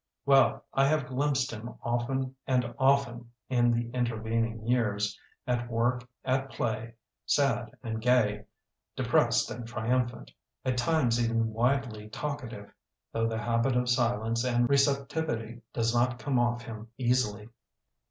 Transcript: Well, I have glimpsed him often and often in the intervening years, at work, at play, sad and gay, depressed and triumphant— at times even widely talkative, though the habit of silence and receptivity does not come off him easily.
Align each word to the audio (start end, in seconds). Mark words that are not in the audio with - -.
Well, 0.25 0.65
I 0.73 0.87
have 0.87 1.05
glimpsed 1.05 1.51
him 1.51 1.75
often 1.83 2.35
and 2.47 2.73
often 2.79 3.29
in 3.49 3.69
the 3.69 3.87
intervening 3.91 4.65
years, 4.65 5.15
at 5.45 5.69
work, 5.69 6.07
at 6.25 6.49
play, 6.49 6.95
sad 7.27 7.77
and 7.83 8.01
gay, 8.01 8.45
depressed 8.95 9.51
and 9.51 9.67
triumphant— 9.67 10.31
at 10.65 10.79
times 10.79 11.23
even 11.23 11.53
widely 11.53 12.09
talkative, 12.09 12.73
though 13.11 13.27
the 13.27 13.37
habit 13.37 13.75
of 13.77 13.89
silence 13.89 14.43
and 14.43 14.67
receptivity 14.67 15.61
does 15.71 15.93
not 15.93 16.17
come 16.17 16.39
off 16.39 16.63
him 16.63 16.87
easily. 16.97 17.49